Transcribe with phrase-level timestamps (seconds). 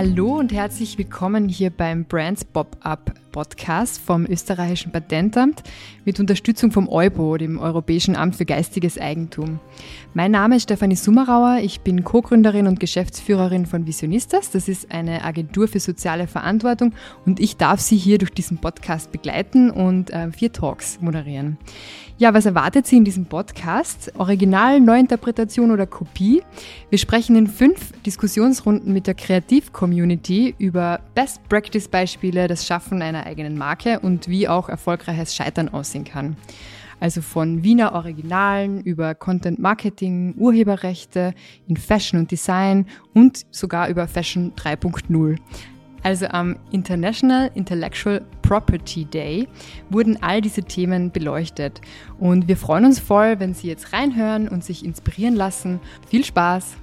[0.00, 5.62] Hallo und herzlich willkommen hier beim Brands Pop-Up Podcast vom österreichischen Patentamt
[6.06, 9.60] mit Unterstützung vom EUBO, dem Europäischen Amt für Geistiges Eigentum.
[10.14, 14.50] Mein Name ist Stefanie Summerauer, ich bin Co-Gründerin und Geschäftsführerin von Visionistas.
[14.50, 16.94] Das ist eine Agentur für soziale Verantwortung
[17.26, 21.58] und ich darf Sie hier durch diesen Podcast begleiten und äh, vier Talks moderieren.
[22.20, 24.12] Ja, was erwartet Sie in diesem Podcast?
[24.18, 26.42] Original, Neuinterpretation oder Kopie?
[26.90, 34.00] Wir sprechen in fünf Diskussionsrunden mit der Kreativ-Community über Best-Practice-Beispiele, das Schaffen einer eigenen Marke
[34.00, 36.36] und wie auch erfolgreiches Scheitern aussehen kann.
[37.00, 41.32] Also von Wiener Originalen über Content Marketing, Urheberrechte
[41.68, 42.84] in Fashion und Design
[43.14, 45.38] und sogar über Fashion 3.0.
[46.02, 49.48] Also am International Intellectual Property Day
[49.90, 51.80] wurden all diese Themen beleuchtet.
[52.18, 55.78] Und wir freuen uns voll, wenn Sie jetzt reinhören und sich inspirieren lassen.
[56.08, 56.76] Viel Spaß!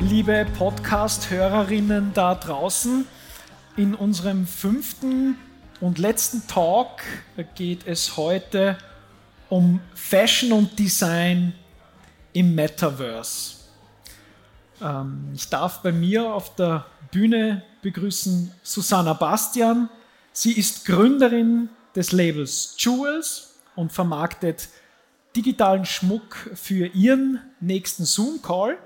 [0.00, 3.06] Liebe Podcast-Hörerinnen da draußen,
[3.76, 5.36] in unserem fünften
[5.82, 7.02] und letzten Talk
[7.56, 8.78] geht es heute
[9.48, 11.54] um Fashion und Design
[12.32, 13.56] im Metaverse.
[14.80, 19.90] Ähm, ich darf bei mir auf der Bühne begrüßen Susanna Bastian.
[20.32, 24.68] Sie ist Gründerin des Labels Jewels und vermarktet
[25.34, 28.78] digitalen Schmuck für ihren nächsten Zoom-Call.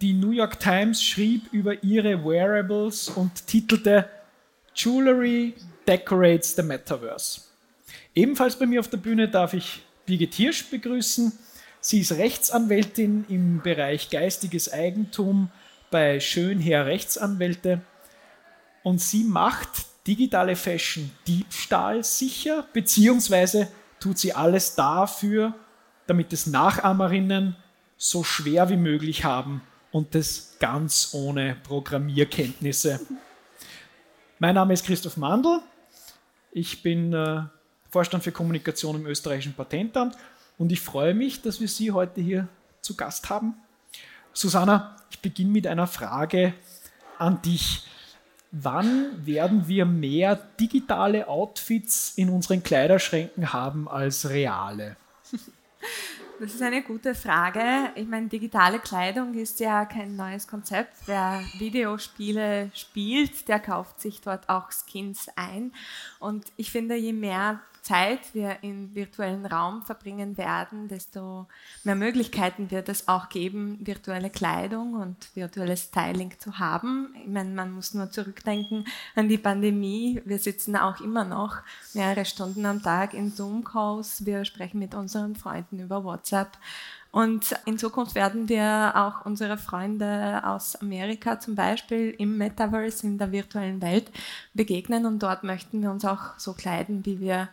[0.00, 4.10] Die New York Times schrieb über ihre Wearables und titelte
[4.74, 5.54] Jewelry
[5.86, 7.42] Decorates the Metaverse.
[8.14, 11.32] Ebenfalls bei mir auf der Bühne darf ich Birgit Hirsch begrüßen.
[11.80, 15.50] Sie ist Rechtsanwältin im Bereich geistiges Eigentum
[15.90, 17.80] bei Schönherr Rechtsanwälte
[18.82, 19.68] und sie macht
[20.06, 23.68] digitale Fashion Diebstahl sicher, beziehungsweise
[24.00, 25.54] tut sie alles dafür,
[26.06, 27.56] damit es Nachahmerinnen
[27.96, 33.00] so schwer wie möglich haben und das ganz ohne Programmierkenntnisse.
[34.38, 35.60] Mein Name ist Christoph Mandl.
[36.56, 37.42] Ich bin äh,
[37.90, 40.16] Vorstand für Kommunikation im österreichischen Patentamt
[40.56, 42.48] und ich freue mich, dass wir Sie heute hier
[42.80, 43.56] zu Gast haben.
[44.32, 46.54] Susanna, ich beginne mit einer Frage
[47.18, 47.86] an dich.
[48.52, 54.96] Wann werden wir mehr digitale Outfits in unseren Kleiderschränken haben als reale?
[56.38, 57.62] Das ist eine gute Frage.
[57.94, 60.92] Ich meine, digitale Kleidung ist ja kein neues Konzept.
[61.06, 65.72] Wer Videospiele spielt, der kauft sich dort auch Skins ein.
[66.18, 71.46] Und ich finde, je mehr Zeit wir im virtuellen Raum verbringen werden, desto
[71.84, 77.14] mehr Möglichkeiten wird es auch geben, virtuelle Kleidung und virtuelles Styling zu haben.
[77.22, 80.20] Ich meine, man muss nur zurückdenken an die Pandemie.
[80.24, 81.58] Wir sitzen auch immer noch
[81.94, 84.26] mehrere Stunden am Tag in Zoom-Calls.
[84.26, 86.58] Wir sprechen mit unseren Freunden über WhatsApp.
[87.16, 93.16] Und in Zukunft werden wir auch unsere Freunde aus Amerika zum Beispiel im Metaverse, in
[93.16, 94.10] der virtuellen Welt
[94.52, 95.06] begegnen.
[95.06, 97.48] Und dort möchten wir uns auch so kleiden, wie wir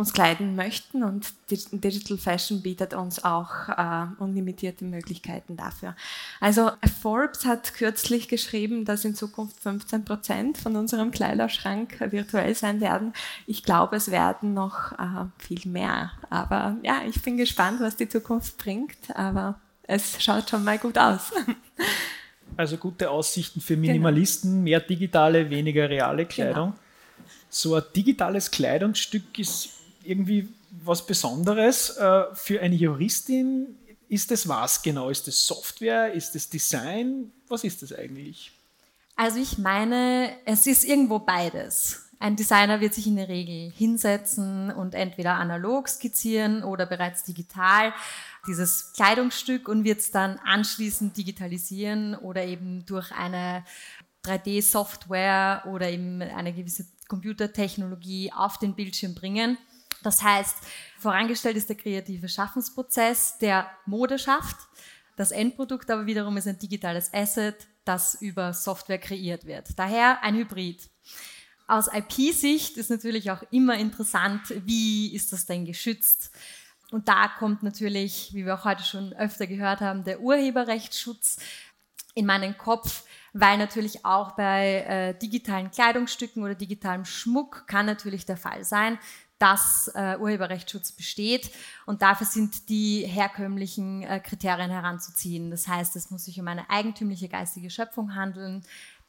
[0.00, 5.94] uns kleiden möchten und Digital Fashion bietet uns auch äh, unlimitierte Möglichkeiten dafür.
[6.40, 12.80] Also Forbes hat kürzlich geschrieben, dass in Zukunft 15 Prozent von unserem Kleiderschrank virtuell sein
[12.80, 13.12] werden.
[13.46, 16.12] Ich glaube, es werden noch äh, viel mehr.
[16.30, 19.14] Aber ja, ich bin gespannt, was die Zukunft bringt.
[19.14, 21.32] Aber es schaut schon mal gut aus.
[22.56, 24.64] Also gute Aussichten für Minimalisten, genau.
[24.64, 26.72] mehr digitale, weniger reale Kleidung.
[26.72, 26.78] Genau.
[27.48, 30.48] So ein digitales Kleidungsstück ist irgendwie
[30.84, 31.96] was Besonderes.
[31.96, 33.78] Äh, für eine Juristin
[34.08, 35.10] ist es was genau?
[35.10, 36.12] Ist es Software?
[36.12, 37.32] Ist es Design?
[37.48, 38.52] Was ist das eigentlich?
[39.16, 42.06] Also ich meine, es ist irgendwo beides.
[42.18, 47.94] Ein Designer wird sich in der Regel hinsetzen und entweder analog skizzieren oder bereits digital
[48.46, 53.64] dieses Kleidungsstück und wird es dann anschließend digitalisieren oder eben durch eine
[54.24, 59.56] 3D-Software oder eben eine gewisse Computertechnologie auf den Bildschirm bringen.
[60.02, 60.56] Das heißt,
[60.98, 64.56] vorangestellt ist der kreative Schaffensprozess, der Mode schafft.
[65.16, 69.78] Das Endprodukt aber wiederum ist ein digitales Asset, das über Software kreiert wird.
[69.78, 70.88] Daher ein Hybrid.
[71.66, 76.32] Aus IP-Sicht ist natürlich auch immer interessant, wie ist das denn geschützt?
[76.90, 81.38] Und da kommt natürlich, wie wir auch heute schon öfter gehört haben, der Urheberrechtsschutz
[82.14, 88.26] in meinen Kopf, weil natürlich auch bei äh, digitalen Kleidungsstücken oder digitalem Schmuck kann natürlich
[88.26, 88.98] der Fall sein,
[89.40, 91.50] dass äh, Urheberrechtsschutz besteht.
[91.86, 95.50] Und dafür sind die herkömmlichen äh, Kriterien heranzuziehen.
[95.50, 98.62] Das heißt, es muss sich um eine eigentümliche geistige Schöpfung handeln.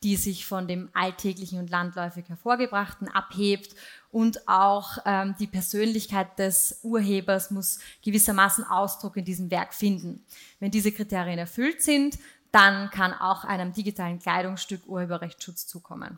[0.03, 3.75] die sich von dem alltäglichen und landläufig hervorgebrachten abhebt
[4.11, 10.25] und auch ähm, die Persönlichkeit des Urhebers muss gewissermaßen Ausdruck in diesem Werk finden.
[10.59, 12.17] Wenn diese Kriterien erfüllt sind,
[12.51, 16.17] dann kann auch einem digitalen Kleidungsstück Urheberrechtsschutz zukommen.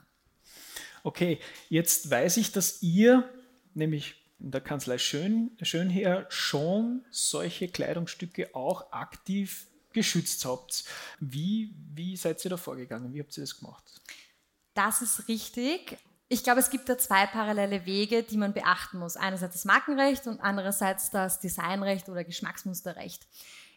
[1.03, 3.29] Okay, jetzt weiß ich, dass ihr,
[3.75, 10.83] nämlich in der Kanzlei Schön, Schönherr, schon solche Kleidungsstücke auch aktiv geschützt habt.
[11.19, 13.13] Wie, wie seid ihr da vorgegangen?
[13.13, 14.01] Wie habt ihr das gemacht?
[14.73, 15.97] Das ist richtig.
[16.29, 19.15] Ich glaube, es gibt da zwei parallele Wege, die man beachten muss.
[19.15, 23.27] Einerseits das Markenrecht und andererseits das Designrecht oder Geschmacksmusterrecht.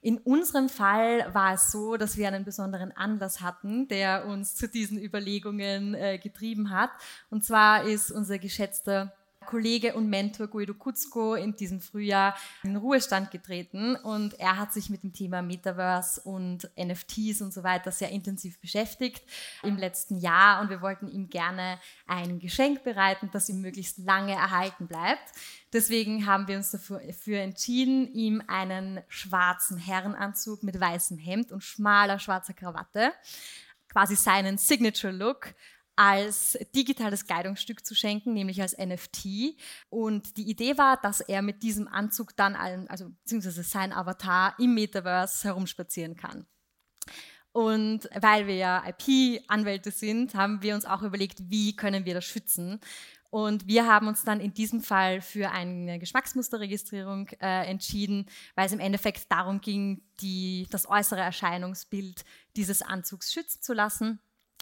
[0.00, 4.68] In unserem Fall war es so, dass wir einen besonderen Anlass hatten, der uns zu
[4.68, 6.90] diesen Überlegungen äh, getrieben hat.
[7.28, 9.12] Und zwar ist unser geschätzter
[9.46, 14.90] Kollege und Mentor Guido Kutzko in diesem Frühjahr in Ruhestand getreten und er hat sich
[14.90, 19.22] mit dem Thema Metaverse und NFTs und so weiter sehr intensiv beschäftigt
[19.62, 24.32] im letzten Jahr und wir wollten ihm gerne ein Geschenk bereiten, das ihm möglichst lange
[24.32, 25.32] erhalten bleibt.
[25.72, 32.18] Deswegen haben wir uns dafür entschieden, ihm einen schwarzen Herrenanzug mit weißem Hemd und schmaler
[32.18, 33.12] schwarzer Krawatte,
[33.88, 35.54] quasi seinen Signature Look,
[35.96, 39.56] als digitales Kleidungsstück zu schenken, nämlich als NFT.
[39.88, 44.74] Und die Idee war, dass er mit diesem Anzug dann, also beziehungsweise sein Avatar im
[44.74, 46.46] Metaverse herumspazieren kann.
[47.52, 52.26] Und weil wir ja IP-Anwälte sind, haben wir uns auch überlegt, wie können wir das
[52.26, 52.80] schützen.
[53.30, 58.72] Und wir haben uns dann in diesem Fall für eine Geschmacksmusterregistrierung äh, entschieden, weil es
[58.72, 62.24] im Endeffekt darum ging, die, das äußere Erscheinungsbild
[62.56, 64.20] dieses Anzugs schützen zu lassen.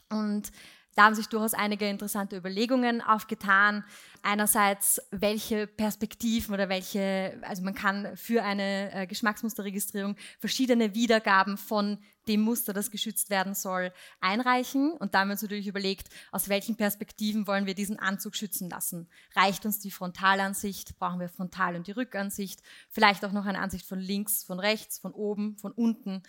[0.09, 0.51] Und
[0.94, 3.85] da haben sich durchaus einige interessante Überlegungen aufgetan.
[4.23, 11.99] Einerseits, welche Perspektiven oder welche, also man kann für eine äh, Geschmacksmusterregistrierung verschiedene Wiedergaben von
[12.29, 14.93] dem Muster, das geschützt werden soll, einreichen.
[14.93, 18.70] Und da haben wir uns natürlich überlegt, aus welchen Perspektiven wollen wir diesen Anzug schützen
[18.70, 19.08] lassen.
[19.35, 20.99] Reicht uns die Frontalansicht?
[20.99, 22.62] Brauchen wir Frontal- und die Rückansicht?
[22.88, 26.23] Vielleicht auch noch eine Ansicht von links, von rechts, von oben, von unten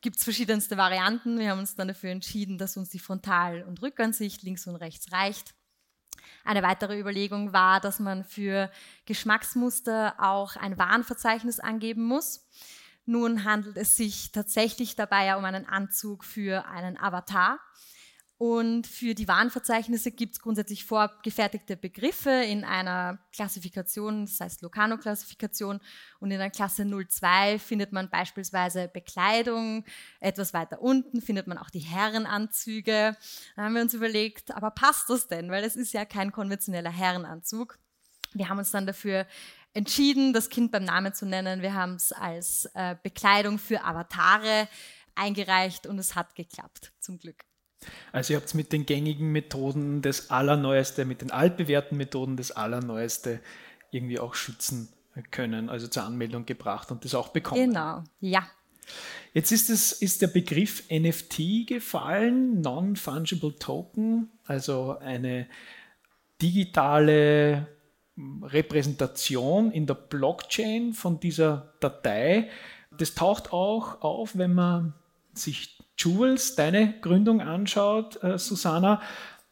[0.00, 1.38] gibt es verschiedenste Varianten.
[1.38, 5.12] Wir haben uns dann dafür entschieden, dass uns die Frontal- und Rückansicht links und rechts
[5.12, 5.54] reicht.
[6.44, 8.70] Eine weitere Überlegung war, dass man für
[9.06, 12.46] Geschmacksmuster auch ein Warenverzeichnis angeben muss.
[13.06, 17.58] Nun handelt es sich tatsächlich dabei ja um einen Anzug für einen Avatar.
[18.38, 25.80] Und für die Warnverzeichnisse gibt es grundsätzlich vorgefertigte Begriffe in einer Klassifikation, das heißt Locarno-Klassifikation.
[26.20, 29.84] Und in der Klasse 02 findet man beispielsweise Bekleidung.
[30.20, 33.16] Etwas weiter unten findet man auch die Herrenanzüge.
[33.56, 35.50] Da haben wir uns überlegt, aber passt das denn?
[35.50, 37.76] Weil es ist ja kein konventioneller Herrenanzug.
[38.34, 39.26] Wir haben uns dann dafür
[39.74, 41.60] entschieden, das Kind beim Namen zu nennen.
[41.60, 44.68] Wir haben es als äh, Bekleidung für Avatare
[45.16, 47.47] eingereicht und es hat geklappt, zum Glück.
[48.12, 53.40] Also ihr habt mit den gängigen Methoden das Allerneueste, mit den altbewährten Methoden das Allerneueste
[53.90, 54.88] irgendwie auch schützen
[55.30, 57.70] können, also zur Anmeldung gebracht und das auch bekommen.
[57.70, 58.46] Genau, ja.
[59.34, 65.46] Jetzt ist, es, ist der Begriff NFT gefallen, Non-Fungible Token, also eine
[66.40, 67.66] digitale
[68.42, 72.48] Repräsentation in der Blockchain von dieser Datei.
[72.96, 74.94] Das taucht auch auf, wenn man
[75.34, 79.02] sich Jules, deine Gründung anschaut, äh, Susanna,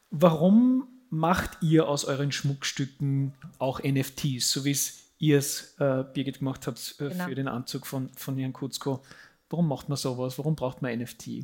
[0.09, 6.39] warum macht ihr aus euren Schmuckstücken auch NFTs, so wie es ihr es, äh, Birgit,
[6.39, 7.25] gemacht habt äh, genau.
[7.25, 9.03] für den Anzug von, von Jan Kutzko?
[9.49, 10.37] Warum macht man sowas?
[10.37, 11.43] Warum braucht man NFT?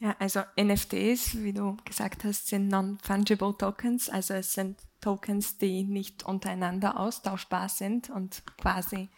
[0.00, 5.84] Ja, also NFTs, wie du gesagt hast, sind Non-Fungible Tokens, also es sind Tokens, die
[5.84, 9.08] nicht untereinander austauschbar sind und quasi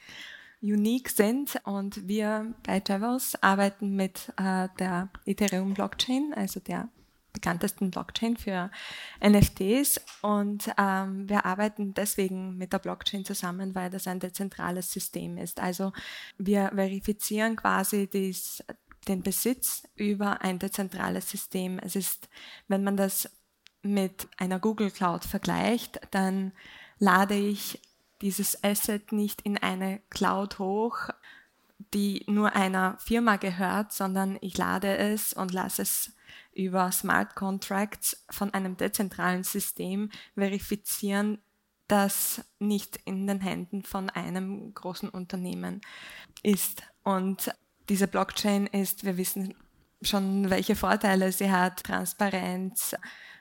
[0.63, 1.61] unique sind.
[1.65, 6.89] Und wir bei Travels arbeiten mit äh, der Ethereum Blockchain, also der
[7.33, 8.71] bekanntesten Blockchain für
[9.21, 10.01] NFTs.
[10.23, 15.61] Und ähm, wir arbeiten deswegen mit der Blockchain zusammen, weil das ein dezentrales System ist.
[15.61, 15.93] Also
[16.39, 18.63] wir verifizieren quasi dies,
[19.09, 21.79] den Besitz über ein dezentrales System.
[21.81, 22.29] Es ist,
[22.69, 23.29] wenn man das
[23.83, 26.53] mit einer Google Cloud vergleicht, dann
[26.99, 27.81] lade ich
[28.23, 31.09] dieses Asset nicht in eine Cloud hoch,
[31.93, 36.13] die nur einer Firma gehört, sondern ich lade es und lasse es
[36.55, 41.39] über Smart Contracts von einem dezentralen System verifizieren,
[41.89, 45.81] das nicht in den Händen von einem großen Unternehmen
[46.43, 46.83] ist.
[47.03, 47.53] Und
[47.89, 49.55] diese Blockchain ist, wir wissen
[50.01, 52.95] schon, welche Vorteile sie hat, Transparenz,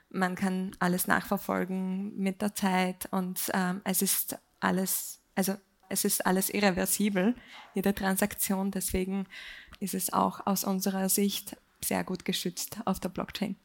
[0.10, 5.56] man kann alles nachverfolgen mit der Zeit und ähm, es ist alles, also
[5.90, 7.36] es ist alles irreversibel,
[7.76, 8.72] jede Transaktion.
[8.72, 9.28] Deswegen
[9.80, 13.56] ist es auch aus unserer Sicht sehr gut geschützt auf der Blockchain.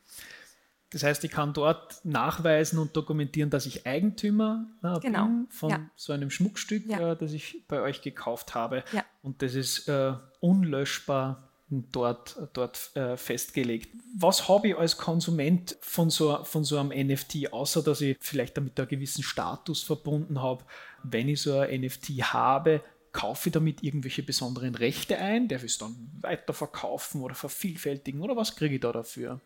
[0.90, 5.24] Das heißt, ich kann dort nachweisen und dokumentieren, dass ich Eigentümer äh, genau.
[5.24, 5.90] bin von ja.
[5.96, 7.12] so einem Schmuckstück, ja.
[7.12, 8.84] äh, das ich bei euch gekauft habe.
[8.92, 9.04] Ja.
[9.22, 13.90] Und das ist äh, unlöschbar dort, dort äh, festgelegt.
[14.16, 18.56] Was habe ich als Konsument von so, von so einem NFT, außer dass ich vielleicht
[18.56, 20.64] damit einen gewissen Status verbunden habe?
[21.02, 25.48] Wenn ich so ein NFT habe, kaufe ich damit irgendwelche besonderen Rechte ein?
[25.48, 29.40] Darf ich es dann weiterverkaufen oder vervielfältigen oder was kriege ich da dafür?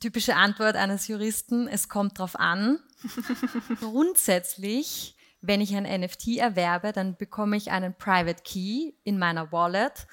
[0.00, 2.78] Typische Antwort eines Juristen, es kommt drauf an.
[3.80, 10.06] Grundsätzlich, wenn ich ein NFT erwerbe, dann bekomme ich einen Private Key in meiner Wallet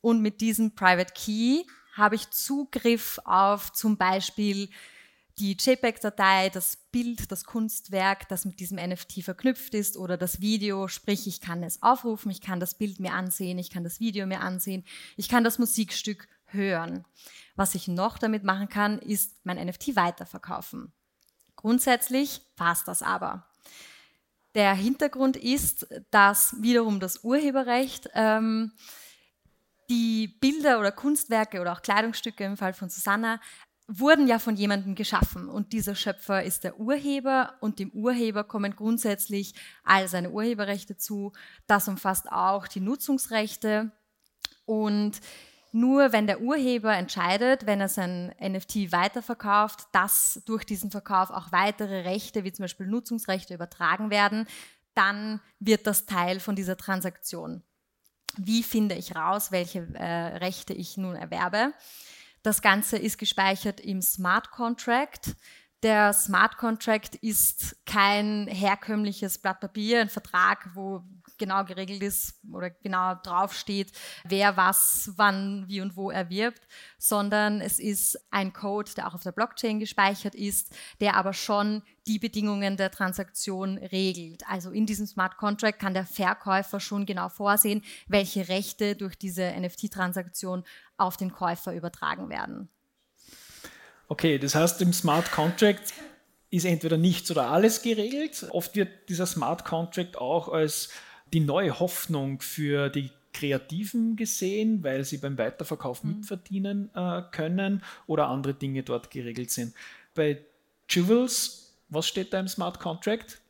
[0.00, 1.64] und mit diesem Private Key
[1.94, 4.68] habe ich Zugriff auf zum Beispiel
[5.40, 10.86] die JPEG-Datei, das Bild, das Kunstwerk, das mit diesem NFT verknüpft ist oder das Video,
[10.86, 14.26] sprich ich kann es aufrufen, ich kann das Bild mir ansehen, ich kann das Video
[14.26, 14.84] mir ansehen,
[15.16, 17.04] ich kann das Musikstück hören.
[17.56, 20.92] Was ich noch damit machen kann, ist mein NFT weiterverkaufen.
[21.56, 23.46] Grundsätzlich passt das aber.
[24.54, 28.72] Der Hintergrund ist, dass wiederum das Urheberrecht ähm,
[29.88, 33.40] die Bilder oder Kunstwerke oder auch Kleidungsstücke im Fall von Susanna
[33.92, 38.76] wurden ja von jemandem geschaffen und dieser Schöpfer ist der Urheber und dem Urheber kommen
[38.76, 41.32] grundsätzlich all seine Urheberrechte zu.
[41.66, 43.90] Das umfasst auch die Nutzungsrechte
[44.64, 45.20] und
[45.72, 51.52] nur wenn der Urheber entscheidet, wenn er sein NFT weiterverkauft, dass durch diesen Verkauf auch
[51.52, 54.46] weitere Rechte, wie zum Beispiel Nutzungsrechte, übertragen werden,
[54.94, 57.62] dann wird das Teil von dieser Transaktion
[58.36, 61.72] wie finde ich raus, welche äh, Rechte ich nun erwerbe.
[62.42, 65.36] Das Ganze ist gespeichert im Smart Contract.
[65.82, 71.02] Der Smart Contract ist kein herkömmliches Blatt Papier, ein Vertrag, wo
[71.38, 73.90] genau geregelt ist oder genau draufsteht,
[74.24, 76.60] wer was, wann, wie und wo erwirbt,
[76.98, 81.82] sondern es ist ein Code, der auch auf der Blockchain gespeichert ist, der aber schon
[82.06, 84.46] die Bedingungen der Transaktion regelt.
[84.46, 89.50] Also in diesem Smart Contract kann der Verkäufer schon genau vorsehen, welche Rechte durch diese
[89.58, 90.62] NFT-Transaktion
[90.98, 92.68] auf den Käufer übertragen werden.
[94.10, 95.94] Okay, das heißt, im Smart Contract
[96.50, 98.44] ist entweder nichts oder alles geregelt.
[98.50, 100.90] Oft wird dieser Smart Contract auch als
[101.32, 106.16] die neue Hoffnung für die Kreativen gesehen, weil sie beim Weiterverkauf mhm.
[106.16, 109.74] mitverdienen äh, können oder andere Dinge dort geregelt sind.
[110.16, 110.44] Bei
[110.88, 113.40] Jewels, was steht da im Smart Contract?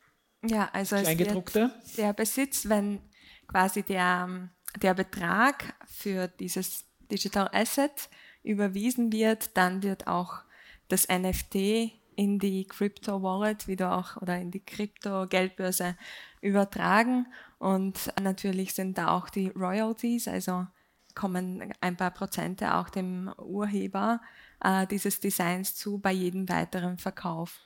[0.46, 3.00] Ja, also es wird der Besitz, wenn
[3.46, 4.50] quasi der,
[4.82, 8.10] der Betrag für dieses Digital Asset
[8.42, 10.42] überwiesen wird, dann wird auch
[10.90, 15.96] das NFT in die Crypto Wallet wieder auch oder in die Krypto Geldbörse
[16.42, 17.26] übertragen
[17.58, 20.66] und natürlich sind da auch die Royalties, also
[21.14, 24.20] kommen ein paar Prozente auch dem Urheber
[24.62, 27.60] äh, dieses Designs zu bei jedem weiteren Verkauf.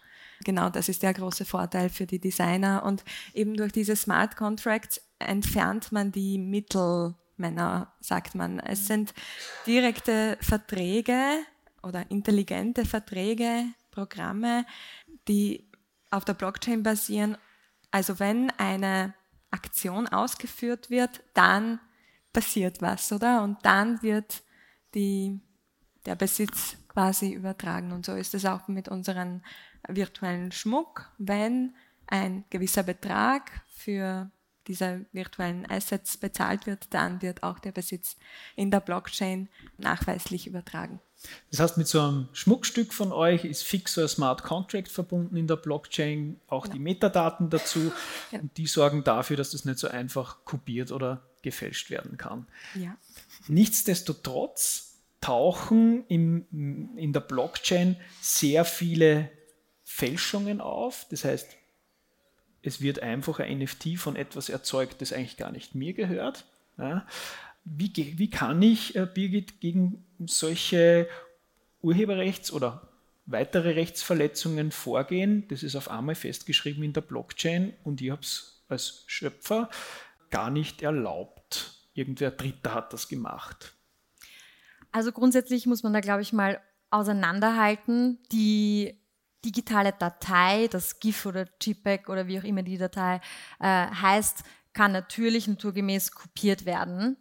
[0.45, 5.01] Genau, das ist der große Vorteil für die Designer und eben durch diese Smart Contracts
[5.19, 8.59] entfernt man die Mittelmänner, sagt man.
[8.59, 9.15] Es sind
[9.67, 11.39] direkte Verträge,
[11.85, 14.67] oder intelligente Verträge, Programme,
[15.29, 15.69] die
[16.11, 17.37] auf der Blockchain basieren.
[17.91, 19.15] Also wenn eine
[19.51, 21.81] Aktion ausgeführt wird, dann
[22.33, 23.43] passiert was, oder?
[23.43, 24.43] Und dann wird
[24.95, 25.41] die,
[26.05, 27.93] der Besitz quasi übertragen.
[27.93, 29.43] Und so ist es auch mit unserem
[29.89, 31.11] virtuellen Schmuck.
[31.19, 31.75] Wenn
[32.07, 34.31] ein gewisser Betrag für
[34.67, 38.17] diese virtuellen Assets bezahlt wird, dann wird auch der Besitz
[38.57, 39.49] in der Blockchain
[39.79, 41.01] nachweislich übertragen.
[41.51, 45.37] Das heißt, mit so einem Schmuckstück von euch ist fix so ein Smart Contract verbunden
[45.37, 46.75] in der Blockchain, auch genau.
[46.75, 47.93] die Metadaten dazu.
[48.31, 48.41] Ja.
[48.41, 52.47] Und die sorgen dafür, dass das nicht so einfach kopiert oder gefälscht werden kann.
[52.75, 52.97] Ja.
[53.49, 56.47] Nichtsdestotrotz tauchen im,
[56.97, 59.31] in der Blockchain sehr viele
[59.85, 61.07] Fälschungen auf.
[61.11, 61.49] Das heißt,
[62.63, 66.47] es wird einfach ein NFT von etwas erzeugt, das eigentlich gar nicht mir gehört.
[66.79, 67.07] Ja.
[67.65, 71.09] Wie, wie, kann ich, äh, Birgit, gegen solche
[71.83, 72.89] Urheberrechts- oder
[73.27, 75.47] weitere Rechtsverletzungen vorgehen?
[75.49, 79.71] Das ist auf einmal festgeschrieben in der Blockchain und ich habe es als Schöpfer
[80.31, 81.75] gar nicht erlaubt.
[81.95, 83.75] Irgendwer Dritter hat das gemacht.
[84.91, 88.19] Also grundsätzlich muss man da, glaube ich, mal auseinanderhalten.
[88.33, 89.01] Die
[89.45, 93.21] digitale Datei, das GIF oder JPEG oder wie auch immer die Datei
[93.61, 97.17] äh, heißt, kann natürlich naturgemäß kopiert werden.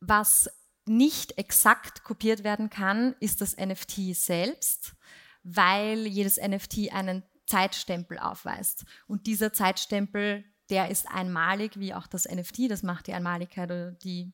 [0.00, 0.50] Was
[0.86, 4.94] nicht exakt kopiert werden kann, ist das NFT selbst,
[5.42, 8.84] weil jedes NFT einen Zeitstempel aufweist.
[9.06, 13.92] Und dieser Zeitstempel, der ist einmalig, wie auch das NFT, das macht die Einmaligkeit oder
[13.92, 14.32] die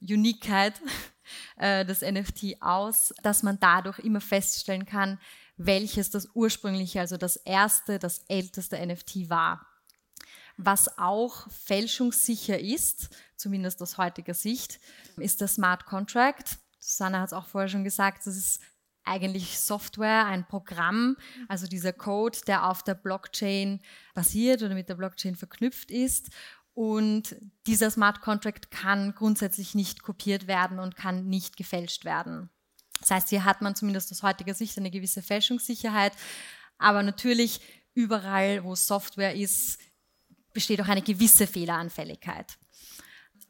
[0.00, 0.74] Uniqueheit
[1.56, 5.20] äh, das NFT aus, dass man dadurch immer feststellen kann,
[5.56, 9.66] welches das ursprüngliche, also das erste, das älteste NFT war.
[10.56, 14.80] Was auch fälschungssicher ist, zumindest aus heutiger Sicht,
[15.20, 16.58] ist der Smart Contract.
[16.78, 18.60] Susanna hat es auch vorher schon gesagt, das ist
[19.04, 21.16] eigentlich Software, ein Programm,
[21.48, 23.80] also dieser Code, der auf der Blockchain
[24.14, 26.30] basiert oder mit der Blockchain verknüpft ist.
[26.74, 27.34] Und
[27.66, 32.50] dieser Smart Contract kann grundsätzlich nicht kopiert werden und kann nicht gefälscht werden.
[33.00, 36.12] Das heißt, hier hat man zumindest aus heutiger Sicht eine gewisse Fälschungssicherheit.
[36.78, 37.60] Aber natürlich,
[37.94, 39.80] überall, wo Software ist,
[40.52, 42.58] besteht auch eine gewisse Fehleranfälligkeit.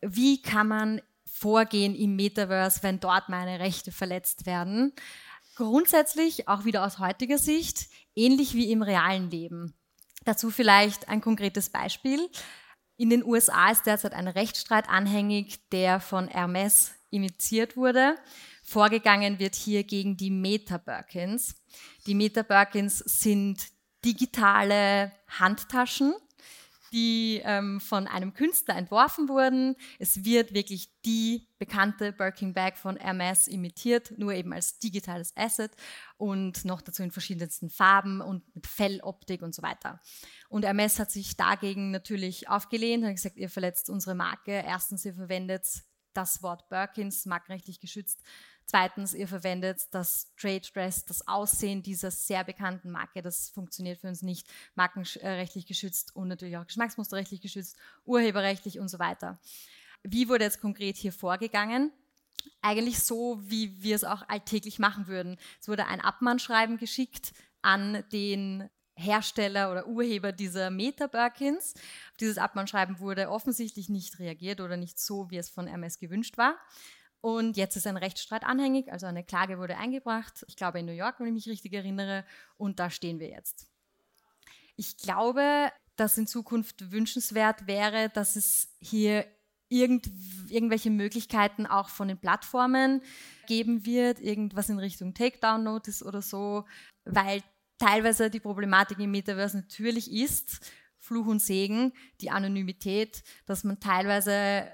[0.00, 1.00] Wie kann man
[1.38, 4.92] vorgehen im Metaverse, wenn dort meine Rechte verletzt werden?
[5.56, 9.74] Grundsätzlich, auch wieder aus heutiger Sicht, ähnlich wie im realen Leben.
[10.24, 12.28] Dazu vielleicht ein konkretes Beispiel.
[12.96, 18.16] In den USA ist derzeit ein Rechtsstreit anhängig, der von Hermes initiiert wurde.
[18.62, 21.56] Vorgegangen wird hier gegen die Meta-Birkins.
[22.06, 23.68] Die Meta-Birkins sind
[24.04, 26.14] digitale Handtaschen,
[26.92, 29.76] die ähm, von einem Künstler entworfen wurden.
[29.98, 35.72] Es wird wirklich die bekannte Birkin Bag von Hermes imitiert, nur eben als digitales Asset
[36.16, 40.00] und noch dazu in verschiedensten Farben und mit Felloptik und so weiter.
[40.48, 44.52] Und Hermes hat sich dagegen natürlich aufgelehnt und gesagt, ihr verletzt unsere Marke.
[44.52, 45.66] Erstens, ihr verwendet
[46.14, 48.22] das Wort Birkins, markenrechtlich geschützt.
[48.70, 53.22] Zweitens, ihr verwendet das Trade Dress, das Aussehen dieser sehr bekannten Marke.
[53.22, 54.46] Das funktioniert für uns nicht.
[54.74, 59.38] Markenrechtlich geschützt und natürlich auch geschmacksmusterrechtlich geschützt, urheberrechtlich und so weiter.
[60.02, 61.92] Wie wurde jetzt konkret hier vorgegangen?
[62.60, 65.38] Eigentlich so, wie wir es auch alltäglich machen würden.
[65.62, 67.32] Es wurde ein Abmannschreiben geschickt
[67.62, 71.72] an den Hersteller oder Urheber dieser Meta-Birkins.
[71.74, 76.36] Auf dieses Abmannschreiben wurde offensichtlich nicht reagiert oder nicht so, wie es von MS gewünscht
[76.36, 76.54] war.
[77.20, 80.92] Und jetzt ist ein Rechtsstreit anhängig, also eine Klage wurde eingebracht, ich glaube in New
[80.92, 82.24] York, wenn ich mich richtig erinnere,
[82.56, 83.66] und da stehen wir jetzt.
[84.76, 89.26] Ich glaube, dass in Zukunft wünschenswert wäre, dass es hier
[89.68, 90.08] irgend,
[90.48, 93.02] irgendwelche Möglichkeiten auch von den Plattformen
[93.46, 96.64] geben wird, irgendwas in Richtung Takedown-Notice oder so,
[97.04, 97.42] weil
[97.78, 104.32] teilweise die Problematik im Metaverse natürlich ist, Fluch und Segen, die Anonymität, dass man teilweise
[104.32, 104.66] äh,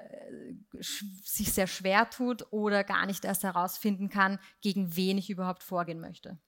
[0.81, 6.01] sich sehr schwer tut oder gar nicht erst herausfinden kann, gegen wen ich überhaupt vorgehen
[6.01, 6.39] möchte.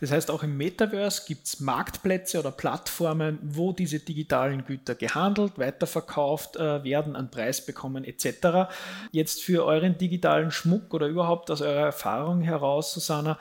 [0.00, 5.56] Das heißt, auch im Metaverse gibt es Marktplätze oder Plattformen, wo diese digitalen Güter gehandelt,
[5.56, 8.72] weiterverkauft äh, werden, einen Preis bekommen etc.
[9.12, 13.38] Jetzt für euren digitalen Schmuck oder überhaupt aus eurer Erfahrung heraus, Susanna,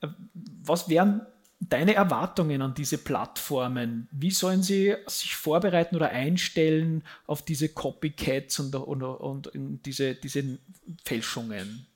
[0.00, 0.06] äh,
[0.62, 1.26] was wären
[1.68, 8.60] Deine Erwartungen an diese Plattformen, wie sollen sie sich vorbereiten oder einstellen auf diese Copycats
[8.60, 10.58] und, und, und, und diese, diese
[11.04, 11.86] Fälschungen?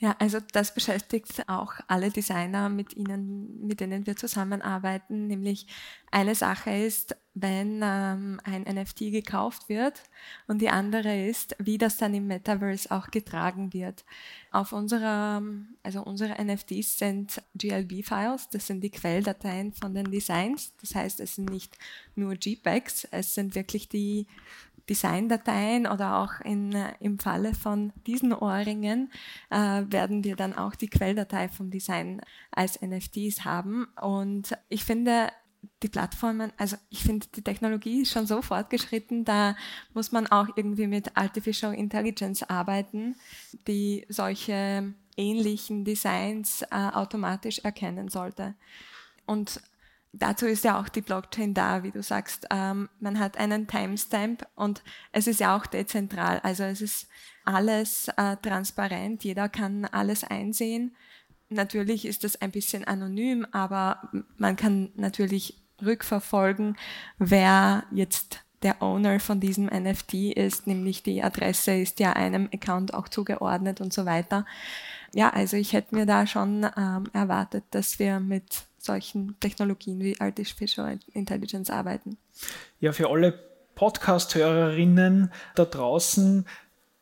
[0.00, 5.26] Ja, also das beschäftigt auch alle Designer, mit ihnen, mit denen wir zusammenarbeiten.
[5.26, 5.66] Nämlich
[6.12, 10.02] eine Sache ist, wenn ähm, ein NFT gekauft wird
[10.46, 14.04] und die andere ist, wie das dann im Metaverse auch getragen wird.
[14.50, 15.42] Auf unserer,
[15.82, 20.74] also unsere NFTs sind GLB-Files, das sind die Quelldateien von den Designs.
[20.80, 21.76] Das heißt, es sind nicht
[22.14, 24.26] nur JPEGs, es sind wirklich die
[24.88, 29.10] Designdateien oder auch in, äh, im Falle von diesen Ohrringen
[29.50, 32.20] äh, werden wir dann auch die Quelldatei vom Design
[32.50, 33.86] als NFTs haben.
[34.00, 35.28] Und ich finde,
[35.82, 39.56] die Plattformen, also ich finde, die Technologie ist schon so fortgeschritten, da
[39.94, 43.16] muss man auch irgendwie mit Artificial Intelligence arbeiten,
[43.66, 48.54] die solche ähnlichen Designs äh, automatisch erkennen sollte.
[49.26, 49.60] Und
[50.12, 52.46] dazu ist ja auch die Blockchain da, wie du sagst.
[52.50, 56.40] Ähm, man hat einen Timestamp und es ist ja auch dezentral.
[56.42, 57.08] Also es ist
[57.44, 60.96] alles äh, transparent, jeder kann alles einsehen.
[61.50, 66.76] Natürlich ist das ein bisschen anonym, aber man kann natürlich rückverfolgen,
[67.18, 72.92] wer jetzt der Owner von diesem NFT ist, nämlich die Adresse ist ja einem Account
[72.92, 74.44] auch zugeordnet und so weiter.
[75.14, 78.44] Ja, also ich hätte mir da schon ähm, erwartet, dass wir mit
[78.78, 82.18] solchen Technologien wie Artificial Intelligence arbeiten.
[82.80, 83.32] Ja, für alle
[83.74, 86.46] Podcast-Hörerinnen da draußen,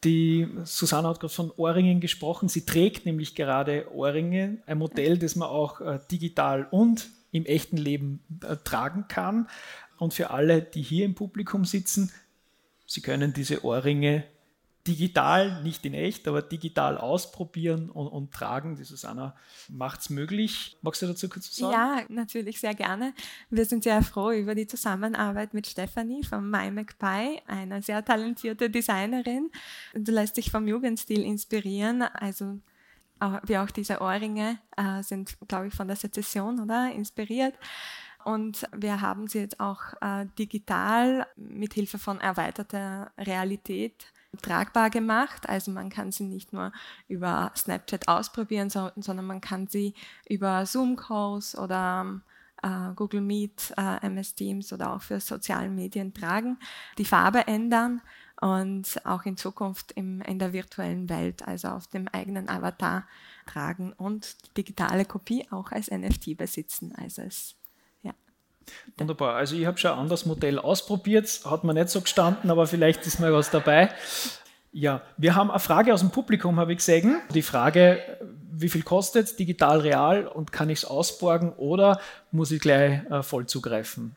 [0.05, 2.49] die Susanne hat gerade von Ohrringen gesprochen.
[2.49, 7.77] Sie trägt nämlich gerade Ohrringe, ein Modell, das man auch äh, digital und im echten
[7.77, 9.49] Leben äh, tragen kann.
[9.99, 12.13] Und für alle, die hier im Publikum sitzen,
[12.87, 14.25] Sie können diese Ohrringe
[14.87, 18.77] digital, nicht in echt, aber digital ausprobieren und, und tragen.
[18.77, 19.35] Die Susanna
[19.69, 20.77] macht es möglich.
[20.83, 21.73] Magst du dazu kurz was sagen?
[21.73, 23.15] Ja, natürlich, sehr gerne.
[23.51, 29.51] Wir sind sehr froh über die Zusammenarbeit mit Stephanie von MyMacPie, eine sehr talentierte Designerin.
[29.95, 32.59] Du lässt dich vom Jugendstil inspirieren, also
[33.45, 37.55] wie auch diese Ohrringe äh, sind, glaube ich, von der Sezession oder inspiriert.
[38.25, 45.49] Und wir haben sie jetzt auch äh, digital mit Hilfe von erweiterter Realität tragbar gemacht.
[45.49, 46.73] Also man kann sie nicht nur
[47.09, 49.95] über Snapchat ausprobieren, so, sondern man kann sie
[50.29, 52.21] über Zoom-Calls oder
[52.63, 56.59] äh, Google Meet, äh, MS Teams oder auch für soziale Medien tragen,
[56.99, 58.01] die Farbe ändern
[58.41, 63.07] und auch in Zukunft im, in der virtuellen Welt, also auf dem eigenen Avatar
[63.47, 66.95] tragen und digitale Kopie auch als NFT besitzen.
[66.97, 67.55] Also es
[68.97, 69.37] Wunderbar.
[69.37, 73.07] Also ich habe schon ein anderes Modell ausprobiert, hat mir nicht so gestanden, aber vielleicht
[73.07, 73.91] ist mal was dabei.
[74.73, 77.21] Ja, wir haben eine Frage aus dem Publikum, habe ich gesehen.
[77.33, 78.01] Die Frage,
[78.53, 82.01] wie viel kostet digital real und kann ich es ausborgen oder
[82.31, 84.17] muss ich gleich äh, voll zugreifen?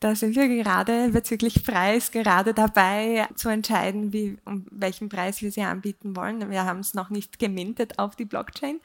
[0.00, 5.52] Da sind wir gerade bezüglich Preis gerade dabei zu entscheiden, wie, um welchen Preis wir
[5.52, 6.50] sie anbieten wollen.
[6.50, 8.80] Wir haben es noch nicht gemintet auf die Blockchain,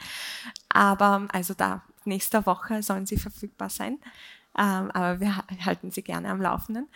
[0.67, 3.99] aber also da nächste Woche sollen sie verfügbar sein.
[4.57, 6.87] Ähm, aber wir halten sie gerne am Laufenden.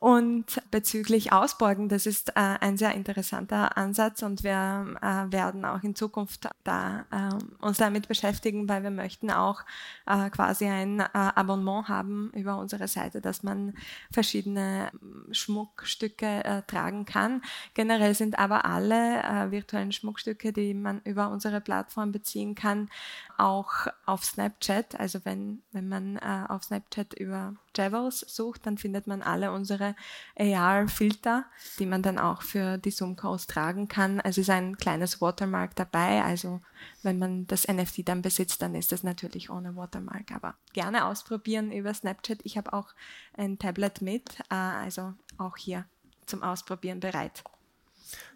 [0.00, 5.82] Und bezüglich Ausborgen, das ist äh, ein sehr interessanter Ansatz und wir äh, werden auch
[5.82, 9.60] in Zukunft da äh, uns damit beschäftigen, weil wir möchten auch
[10.06, 13.74] äh, quasi ein äh, Abonnement haben über unsere Seite, dass man
[14.10, 17.42] verschiedene ähm, Schmuckstücke äh, tragen kann.
[17.74, 22.88] Generell sind aber alle virtuellen Schmuckstücke, die man über unsere Plattform beziehen kann,
[23.36, 24.98] auch auf Snapchat.
[24.98, 29.89] Also wenn, wenn man auf Snapchat über Javels sucht, dann findet man alle unsere
[30.38, 31.44] AR-Filter,
[31.78, 34.20] die man dann auch für die Zoom-Calls tragen kann.
[34.20, 36.22] Also ist ein kleines Watermark dabei.
[36.22, 36.60] Also
[37.02, 40.32] wenn man das NFT dann besitzt, dann ist das natürlich ohne Watermark.
[40.32, 42.38] Aber gerne ausprobieren über Snapchat.
[42.44, 42.88] Ich habe auch
[43.36, 45.84] ein Tablet mit, äh, also auch hier
[46.26, 47.42] zum Ausprobieren bereit.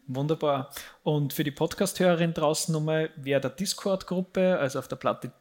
[0.07, 0.71] Wunderbar.
[1.03, 5.33] Und für die Podcast-Hörerin draußen nochmal, wer der Discord-Gruppe, also auf der Platte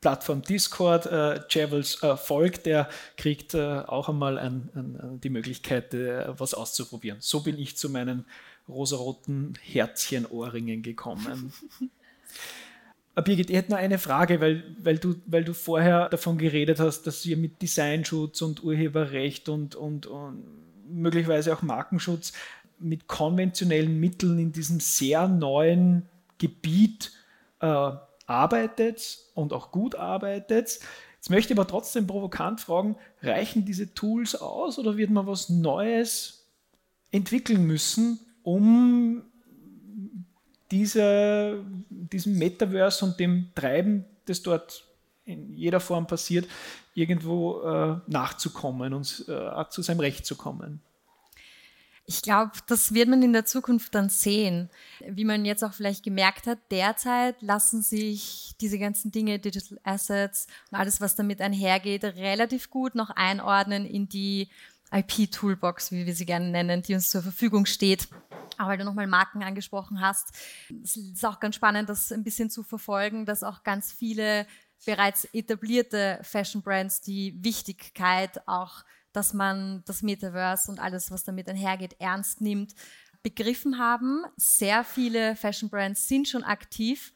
[0.00, 5.92] Plattform Discord äh, Javels äh, folgt, der kriegt äh, auch einmal ein, ein, die Möglichkeit,
[5.92, 7.18] äh, was auszuprobieren.
[7.20, 8.24] So bin ich zu meinen
[8.68, 11.52] rosaroten Herzchen-Ohrringen gekommen.
[13.18, 16.78] Äh, Birgit, ich hätte nur eine Frage, weil, weil, du, weil du vorher davon geredet
[16.78, 20.44] hast, dass ihr mit Designschutz und Urheberrecht und, und, und
[20.88, 22.32] möglicherweise auch Markenschutz
[22.78, 26.06] mit konventionellen Mitteln in diesem sehr neuen
[26.38, 27.12] Gebiet
[27.60, 27.90] äh,
[28.28, 30.80] arbeitet und auch gut arbeitet.
[31.14, 35.48] Jetzt möchte ich aber trotzdem provokant fragen, reichen diese Tools aus oder wird man was
[35.48, 36.46] Neues
[37.10, 39.22] entwickeln müssen, um
[40.70, 44.84] diese, diesem Metaverse und dem Treiben, das dort
[45.24, 46.46] in jeder Form passiert,
[46.94, 50.80] irgendwo äh, nachzukommen und äh, zu seinem Recht zu kommen?
[52.10, 54.70] Ich glaube, das wird man in der Zukunft dann sehen.
[55.06, 60.46] Wie man jetzt auch vielleicht gemerkt hat, derzeit lassen sich diese ganzen Dinge, Digital Assets
[60.70, 64.48] und alles, was damit einhergeht, relativ gut noch einordnen in die
[64.90, 68.08] IP-Toolbox, wie wir sie gerne nennen, die uns zur Verfügung steht.
[68.56, 70.28] Aber weil du nochmal Marken angesprochen hast,
[70.82, 74.46] es ist auch ganz spannend, das ein bisschen zu verfolgen, dass auch ganz viele
[74.86, 78.82] bereits etablierte Fashion Brands die Wichtigkeit auch
[79.18, 82.76] dass man das Metaverse und alles, was damit einhergeht, ernst nimmt,
[83.24, 84.22] begriffen haben.
[84.36, 87.12] Sehr viele Fashion Brands sind schon aktiv.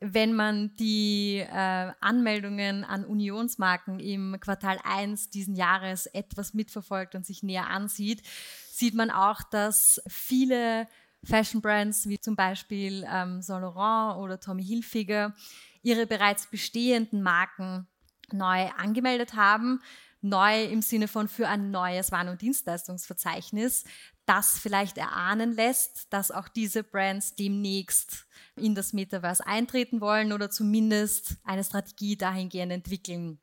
[0.00, 7.24] Wenn man die äh, Anmeldungen an Unionsmarken im Quartal 1 diesen Jahres etwas mitverfolgt und
[7.24, 8.22] sich näher ansieht,
[8.70, 10.88] sieht man auch, dass viele
[11.24, 15.34] Fashion Brands wie zum Beispiel ähm, Saint Laurent oder Tommy Hilfiger
[15.80, 17.88] ihre bereits bestehenden Marken
[18.30, 19.80] neu angemeldet haben
[20.20, 23.84] neu im Sinne von für ein neues Waren- und Dienstleistungsverzeichnis,
[24.26, 28.26] das vielleicht erahnen lässt, dass auch diese Brands demnächst
[28.56, 33.40] in das Metaverse eintreten wollen oder zumindest eine Strategie dahingehend entwickeln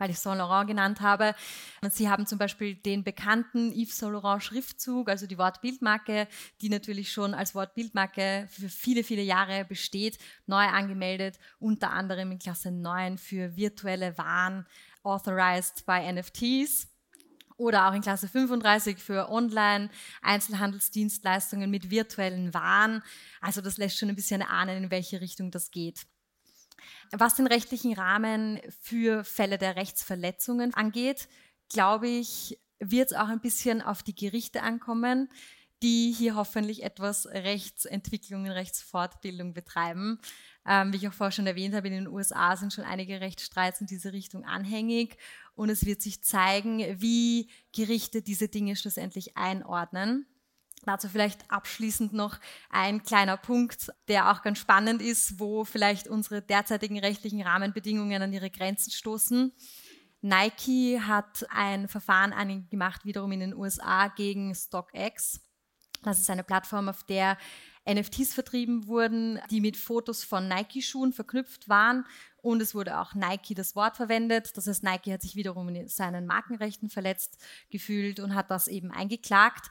[0.00, 1.34] weil ich Saint Laurent genannt habe.
[1.90, 6.26] Sie haben zum Beispiel den bekannten Yves Saint Laurent Schriftzug, also die Wortbildmarke,
[6.62, 12.38] die natürlich schon als Wortbildmarke für viele, viele Jahre besteht, neu angemeldet, unter anderem in
[12.38, 14.66] Klasse 9 für virtuelle Waren
[15.02, 16.88] authorized by NFTs
[17.56, 23.02] oder auch in Klasse 35 für Online-Einzelhandelsdienstleistungen mit virtuellen Waren.
[23.40, 26.06] Also das lässt schon ein bisschen ahnen, in welche Richtung das geht.
[27.12, 31.28] Was den rechtlichen Rahmen für Fälle der Rechtsverletzungen angeht,
[31.68, 35.28] glaube ich, wird es auch ein bisschen auf die Gerichte ankommen.
[35.82, 40.18] Die hier hoffentlich etwas Rechtsentwicklung und Rechtsfortbildung betreiben.
[40.66, 43.80] Ähm, wie ich auch vorher schon erwähnt habe, in den USA sind schon einige Rechtsstreits
[43.80, 45.16] in diese Richtung anhängig
[45.54, 50.26] und es wird sich zeigen, wie Gerichte diese Dinge schlussendlich einordnen.
[50.84, 52.38] Dazu vielleicht abschließend noch
[52.70, 58.32] ein kleiner Punkt, der auch ganz spannend ist, wo vielleicht unsere derzeitigen rechtlichen Rahmenbedingungen an
[58.32, 59.52] ihre Grenzen stoßen.
[60.22, 65.40] Nike hat ein Verfahren angemacht, wiederum in den USA gegen StockX.
[66.02, 67.36] Das ist eine Plattform, auf der
[67.88, 72.06] NFTs vertrieben wurden, die mit Fotos von Nike-Schuhen verknüpft waren.
[72.36, 74.56] Und es wurde auch Nike das Wort verwendet.
[74.56, 77.38] Das heißt, Nike hat sich wiederum in seinen Markenrechten verletzt
[77.70, 79.68] gefühlt und hat das eben eingeklagt.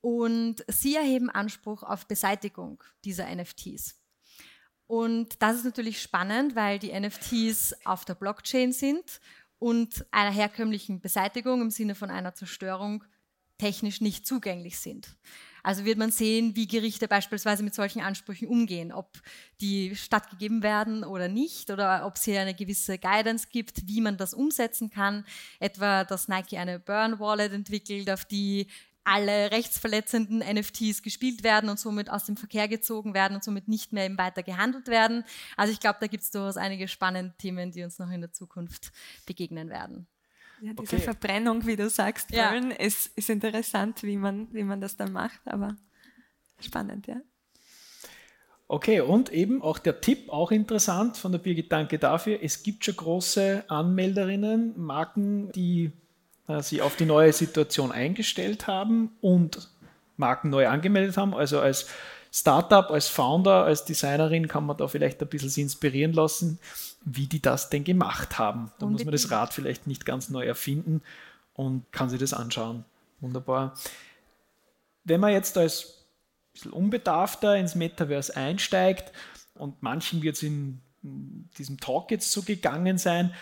[0.00, 3.96] Und sie erheben Anspruch auf Beseitigung dieser NFTs.
[4.86, 9.20] Und das ist natürlich spannend, weil die NFTs auf der Blockchain sind
[9.58, 13.04] und einer herkömmlichen Beseitigung im Sinne von einer Zerstörung
[13.58, 15.16] technisch nicht zugänglich sind.
[15.62, 19.20] Also wird man sehen, wie Gerichte beispielsweise mit solchen Ansprüchen umgehen, ob
[19.60, 24.16] die stattgegeben werden oder nicht, oder ob es hier eine gewisse Guidance gibt, wie man
[24.16, 25.24] das umsetzen kann.
[25.60, 28.68] Etwa, dass Nike eine Burn Wallet entwickelt, auf die
[29.08, 33.92] alle rechtsverletzenden NFTs gespielt werden und somit aus dem Verkehr gezogen werden und somit nicht
[33.92, 35.24] mehr eben weiter gehandelt werden.
[35.56, 38.32] Also ich glaube, da gibt es durchaus einige spannende Themen, die uns noch in der
[38.32, 38.92] Zukunft
[39.24, 40.06] begegnen werden.
[40.60, 41.04] Ja, diese okay.
[41.04, 42.50] Verbrennung, wie du sagst, ja.
[42.50, 45.76] Wollen, ist, ist interessant, wie man, wie man das dann macht, aber
[46.60, 47.20] spannend, ja.
[48.66, 52.40] Okay, und eben auch der Tipp, auch interessant von der Birgit, danke dafür.
[52.42, 55.92] Es gibt schon große Anmelderinnen, Marken, die
[56.48, 59.70] äh, sich auf die neue Situation eingestellt haben und
[60.18, 61.34] Marken neu angemeldet haben.
[61.34, 61.86] Also als
[62.30, 66.58] Startup, als Founder, als Designerin kann man da vielleicht ein bisschen inspirieren lassen
[67.16, 68.72] wie die das denn gemacht haben.
[68.78, 71.02] Da muss man das Rad vielleicht nicht ganz neu erfinden
[71.54, 72.84] und kann sich das anschauen.
[73.20, 73.74] Wunderbar.
[75.04, 75.98] Wenn man jetzt als
[76.58, 79.12] bisschen unbedarfter ins Metaverse einsteigt
[79.54, 83.32] und manchen wird es in diesem Talk jetzt so gegangen sein,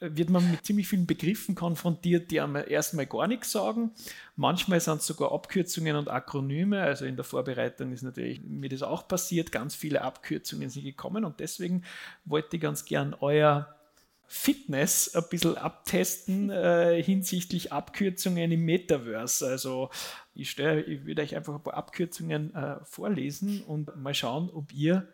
[0.00, 3.92] wird man mit ziemlich vielen Begriffen konfrontiert, die einem erstmal gar nichts sagen.
[4.36, 6.80] Manchmal sind es sogar Abkürzungen und Akronyme.
[6.82, 9.50] Also in der Vorbereitung ist natürlich mir das auch passiert.
[9.50, 11.82] Ganz viele Abkürzungen sind gekommen und deswegen
[12.24, 13.74] wollte ich ganz gern euer
[14.30, 19.46] Fitness ein bisschen abtesten äh, hinsichtlich Abkürzungen im Metaverse.
[19.46, 19.90] Also
[20.34, 24.72] ich, stelle, ich würde euch einfach ein paar Abkürzungen äh, vorlesen und mal schauen, ob
[24.72, 25.08] ihr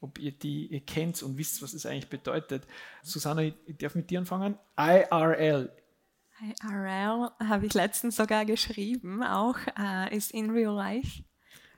[0.00, 2.66] ob ihr die ihr kennt und wisst, was das eigentlich bedeutet.
[3.02, 4.58] Susanna, ich darf mit dir anfangen.
[4.76, 5.70] IRL.
[6.62, 11.22] IRL habe ich letztens sogar geschrieben, auch uh, ist in real life.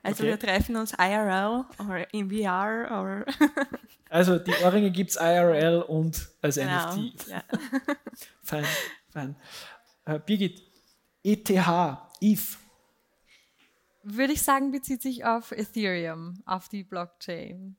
[0.03, 0.31] Also okay.
[0.31, 3.25] wir treffen uns IRL oder in VR oder
[4.09, 7.27] Also die Ohrringe gibt es IRL und als genau, NFT.
[7.27, 7.43] Ja.
[8.43, 8.65] fein,
[9.09, 9.35] fein.
[10.07, 10.63] Uh, Birgit,
[11.23, 12.57] ETH, ETH.
[14.03, 17.75] Würde ich sagen, bezieht sich auf Ethereum, auf die Blockchain.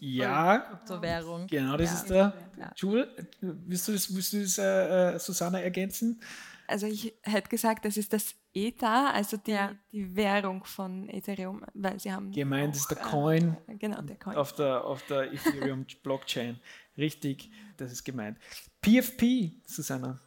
[0.00, 1.46] Ja, Kryptowährung.
[1.46, 1.96] Genau, das ja.
[1.96, 2.32] ist der.
[2.58, 2.72] Ja.
[2.76, 3.08] Jules,
[3.40, 6.20] willst du das, willst du das äh, äh, Susanne ergänzen?
[6.66, 9.74] Also ich hätte gesagt, das ist das ETH, also die, ja.
[9.92, 12.30] die Währung von Ethereum, weil sie haben.
[12.30, 14.36] Gemeint ist der Coin, äh, genau, der Coin.
[14.36, 16.60] Auf der, auf der Ethereum Blockchain.
[16.96, 18.38] Richtig, das ist gemeint.
[18.82, 20.20] PFP, Susanna.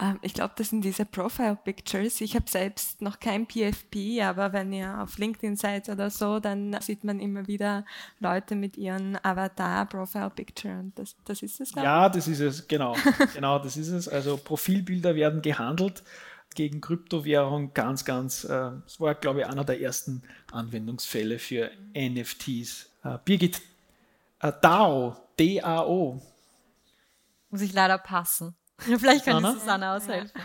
[0.00, 2.20] Ähm, ich glaube, das sind diese Profile Pictures.
[2.20, 6.76] Ich habe selbst noch kein PFP, aber wenn ihr auf LinkedIn seid oder so, dann
[6.80, 7.84] sieht man immer wieder
[8.18, 11.74] Leute mit ihren Avatar Profile Picture und das, das ist es.
[11.74, 12.96] Ja, das ist es, genau.
[13.34, 14.08] genau, das ist es.
[14.08, 16.02] Also Profilbilder werden gehandelt
[16.54, 22.90] gegen Kryptowährung ganz, ganz, äh, das war, glaube ich, einer der ersten Anwendungsfälle für NFTs.
[23.04, 23.60] Äh, Birgit,
[24.40, 26.20] äh, DAO, D-A-O.
[27.50, 28.54] Muss ich leider passen.
[28.78, 29.52] Vielleicht kann Anna?
[29.52, 30.40] Susanne aushelfen.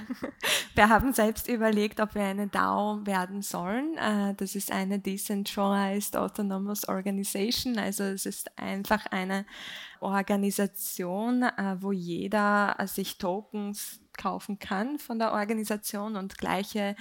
[0.75, 3.97] Wir haben selbst überlegt, ob wir eine DAO werden sollen.
[3.97, 7.79] Äh, das ist eine Decentralized Autonomous Organization.
[7.79, 9.45] Also es ist einfach eine
[9.99, 16.95] Organisation, äh, wo jeder sich Tokens kaufen kann von der Organisation und gleiche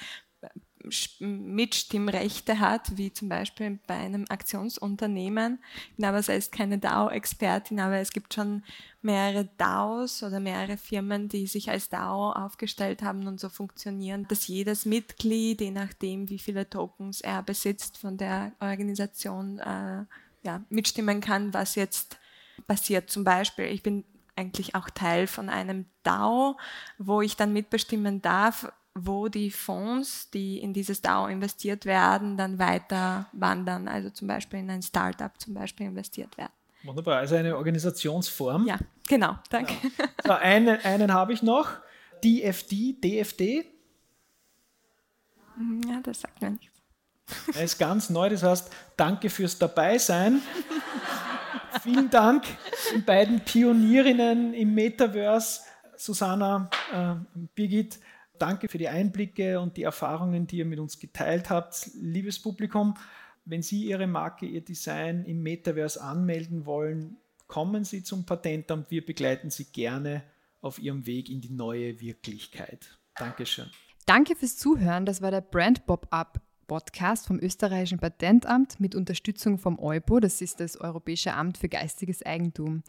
[1.20, 5.59] Mitstimmrechte hat, wie zum Beispiel bei einem Aktionsunternehmen.
[5.90, 8.62] Ich bin aber selbst keine DAO-Expertin, aber es gibt schon
[9.03, 14.49] mehrere DAOs oder mehrere Firmen, die sich als DAO aufgestellt haben und so funktionieren, dass
[14.49, 20.05] jedes Mitglied, je nachdem, wie viele Tokens er besitzt, von der Organisation äh,
[20.42, 22.18] ja, mitstimmen kann, was jetzt
[22.66, 23.11] passiert.
[23.11, 24.05] Zum Beispiel, ich bin
[24.37, 26.57] eigentlich auch Teil von einem DAO,
[26.99, 32.59] wo ich dann mitbestimmen darf, wo die Fonds, die in dieses DAO investiert werden, dann
[32.59, 36.53] weiter wandern, also zum Beispiel in ein Startup zum Beispiel investiert werden.
[36.83, 38.67] Wunderbar, also eine Organisationsform.
[38.67, 39.75] Ja, genau, danke.
[39.83, 40.09] Genau.
[40.25, 41.73] So, einen, einen habe ich noch,
[42.25, 43.67] DFD, DFD.
[45.89, 46.75] Ja, das sagt mir nichts.
[47.55, 50.41] Er ist ganz neu, das heißt, danke fürs Dabeisein.
[51.83, 52.45] Vielen Dank
[52.93, 55.63] den beiden Pionierinnen im Metaverse,
[55.97, 57.15] Susanna, äh,
[57.55, 57.99] Birgit.
[58.38, 61.90] Danke für die Einblicke und die Erfahrungen, die ihr mit uns geteilt habt.
[61.94, 62.94] Liebes Publikum,
[63.44, 68.90] wenn Sie Ihre Marke, Ihr Design im Metaverse anmelden wollen, kommen Sie zum Patentamt.
[68.90, 70.22] Wir begleiten Sie gerne
[70.61, 72.99] auf Ihrem Weg in die neue Wirklichkeit.
[73.14, 73.70] Dankeschön.
[74.05, 75.07] Danke fürs Zuhören.
[75.07, 80.61] Das war der Brand Pop-Up Podcast vom österreichischen Patentamt mit Unterstützung vom EUPO, das ist
[80.61, 82.83] das Europäische Amt für geistiges Eigentum.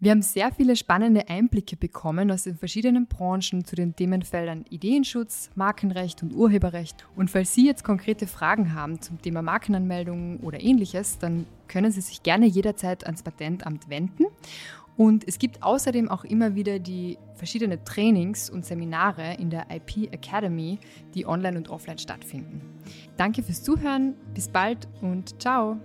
[0.00, 5.50] Wir haben sehr viele spannende Einblicke bekommen aus den verschiedenen Branchen zu den Themenfeldern Ideenschutz,
[5.56, 7.04] Markenrecht und Urheberrecht.
[7.16, 12.00] Und falls Sie jetzt konkrete Fragen haben zum Thema Markenanmeldung oder ähnliches, dann können Sie
[12.00, 14.26] sich gerne jederzeit ans Patentamt wenden.
[14.98, 20.12] Und es gibt außerdem auch immer wieder die verschiedenen Trainings und Seminare in der IP
[20.12, 20.80] Academy,
[21.14, 22.60] die online und offline stattfinden.
[23.16, 25.78] Danke fürs Zuhören, bis bald und ciao!